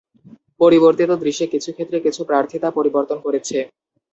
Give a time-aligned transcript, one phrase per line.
[0.61, 3.57] পরিবর্তিত দৃশ্যে কিছু ক্ষেত্রে কিছু প্রার্থিতা পরিবর্তন করেছে।